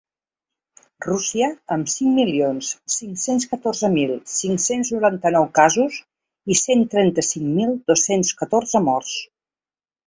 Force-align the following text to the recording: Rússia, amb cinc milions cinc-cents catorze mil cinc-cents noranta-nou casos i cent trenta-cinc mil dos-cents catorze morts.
Rússia, 1.07 1.49
amb 1.75 1.91
cinc 1.95 2.15
milions 2.21 2.71
cinc-cents 2.95 3.45
catorze 3.53 3.91
mil 3.99 4.15
cinc-cents 4.39 4.93
noranta-nou 4.97 5.49
casos 5.61 6.03
i 6.55 6.59
cent 6.65 6.85
trenta-cinc 6.97 7.49
mil 7.61 7.81
dos-cents 7.93 8.37
catorze 8.43 8.87
morts. 8.91 9.17